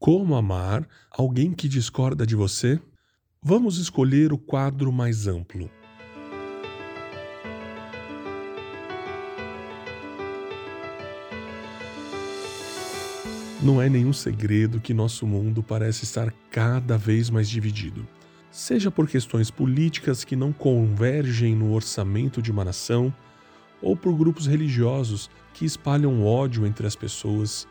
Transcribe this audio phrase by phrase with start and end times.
[0.00, 2.80] Como amar alguém que discorda de você?
[3.42, 5.70] Vamos escolher o quadro mais amplo.
[13.62, 18.08] Não é nenhum segredo que nosso mundo parece estar cada vez mais dividido.
[18.50, 23.14] Seja por questões políticas que não convergem no orçamento de uma nação,
[23.82, 27.68] ou por grupos religiosos que espalham ódio entre as pessoas,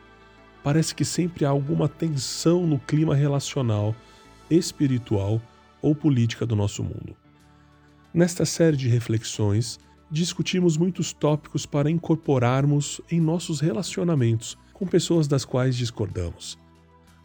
[0.63, 3.95] parece que sempre há alguma tensão no clima relacional,
[4.49, 5.41] espiritual
[5.81, 7.15] ou política do nosso mundo.
[8.13, 15.45] Nesta série de reflexões, discutimos muitos tópicos para incorporarmos em nossos relacionamentos com pessoas das
[15.45, 16.57] quais discordamos.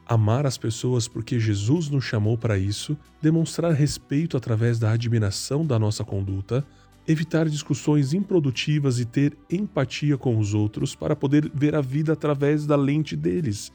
[0.07, 5.79] Amar as pessoas porque Jesus nos chamou para isso, demonstrar respeito através da admiração da
[5.79, 6.65] nossa conduta,
[7.07, 12.67] evitar discussões improdutivas e ter empatia com os outros para poder ver a vida através
[12.67, 13.73] da lente deles.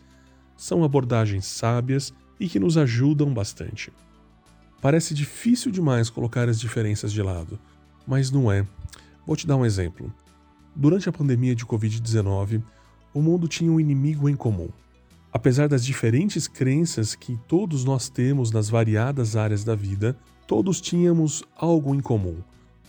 [0.57, 3.91] São abordagens sábias e que nos ajudam bastante.
[4.81, 7.59] Parece difícil demais colocar as diferenças de lado,
[8.07, 8.65] mas não é.
[9.25, 10.11] Vou te dar um exemplo.
[10.75, 12.63] Durante a pandemia de Covid-19,
[13.13, 14.69] o mundo tinha um inimigo em comum.
[15.31, 21.43] Apesar das diferentes crenças que todos nós temos nas variadas áreas da vida, todos tínhamos
[21.55, 22.37] algo em comum.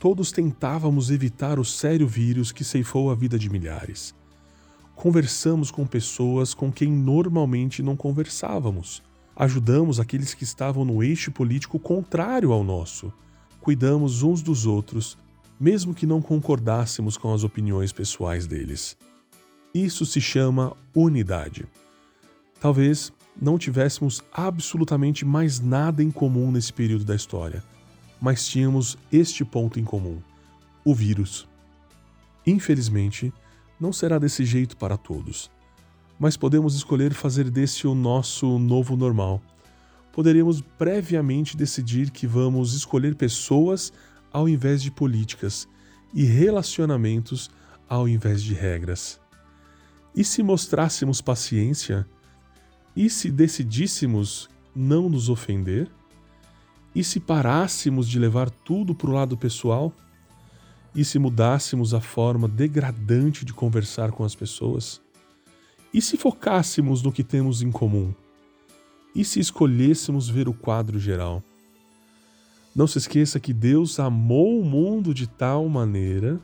[0.00, 4.14] Todos tentávamos evitar o sério vírus que ceifou a vida de milhares.
[4.96, 9.02] Conversamos com pessoas com quem normalmente não conversávamos.
[9.36, 13.12] Ajudamos aqueles que estavam no eixo político contrário ao nosso.
[13.60, 15.18] Cuidamos uns dos outros,
[15.60, 18.96] mesmo que não concordássemos com as opiniões pessoais deles.
[19.74, 21.66] Isso se chama unidade.
[22.58, 27.62] Talvez não tivéssemos absolutamente mais nada em comum nesse período da história,
[28.20, 30.20] mas tínhamos este ponto em comum:
[30.84, 31.48] o vírus.
[32.46, 33.32] Infelizmente,
[33.78, 35.50] não será desse jeito para todos,
[36.18, 39.40] mas podemos escolher fazer desse o nosso novo normal.
[40.12, 43.92] Poderíamos previamente decidir que vamos escolher pessoas
[44.32, 45.68] ao invés de políticas
[46.12, 47.50] e relacionamentos
[47.88, 49.20] ao invés de regras.
[50.14, 52.06] E se mostrássemos paciência?
[52.94, 55.90] E se decidíssemos não nos ofender?
[56.94, 59.92] E se parássemos de levar tudo para o lado pessoal?
[60.94, 65.00] E se mudássemos a forma degradante de conversar com as pessoas?
[65.94, 68.12] E se focássemos no que temos em comum?
[69.14, 71.42] E se escolhêssemos ver o quadro geral?
[72.74, 76.40] Não se esqueça que Deus amou o mundo de tal maneira,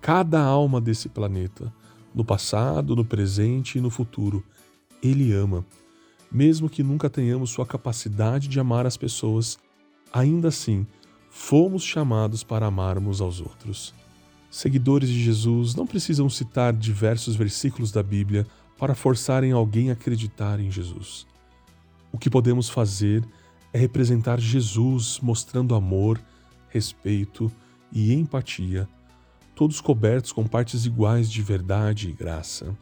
[0.00, 1.72] cada alma desse planeta,
[2.14, 4.44] no passado, no presente e no futuro.
[5.02, 5.64] Ele ama.
[6.30, 9.58] Mesmo que nunca tenhamos sua capacidade de amar as pessoas,
[10.12, 10.86] ainda assim,
[11.28, 13.94] fomos chamados para amarmos aos outros.
[14.50, 18.46] Seguidores de Jesus não precisam citar diversos versículos da Bíblia
[18.78, 21.26] para forçarem alguém a acreditar em Jesus.
[22.12, 23.24] O que podemos fazer
[23.72, 26.20] é representar Jesus mostrando amor,
[26.68, 27.50] respeito
[27.92, 28.88] e empatia
[29.60, 32.74] todos cobertos com partes iguais de verdade e graça.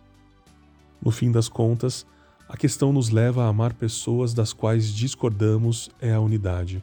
[1.02, 2.06] No fim das contas,
[2.48, 6.82] a questão nos leva a amar pessoas das quais discordamos é a unidade.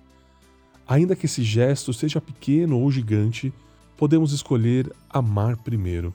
[0.88, 3.52] Ainda que esse gesto seja pequeno ou gigante,
[3.98, 6.14] podemos escolher amar primeiro.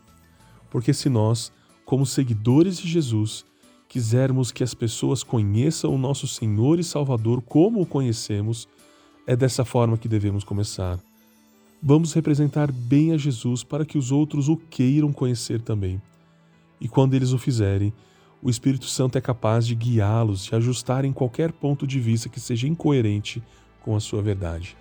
[0.71, 1.53] Porque se nós,
[1.85, 3.45] como seguidores de Jesus,
[3.89, 8.69] quisermos que as pessoas conheçam o nosso Senhor e Salvador como o conhecemos,
[9.27, 11.01] é dessa forma que devemos começar
[11.83, 16.01] Vamos representar bem a Jesus para que os outros o queiram conhecer também.
[16.79, 17.91] E quando eles o fizerem,
[18.43, 22.41] o Espírito Santo é capaz de guiá-los e ajustar em qualquer ponto de vista que
[22.41, 23.43] seja incoerente
[23.83, 24.77] com a sua verdade.